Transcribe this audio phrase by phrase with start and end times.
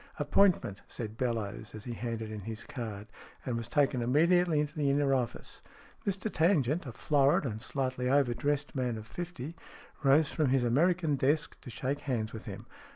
[0.17, 3.05] "Appointment," said Bellowes, as he handed in his card,
[3.45, 5.61] and was taken immediately into the inner office.
[6.07, 9.55] Mr Tangent, a florid and slightly overdressed man of fifty,
[10.01, 12.65] rose from his American desk to shake hands with him.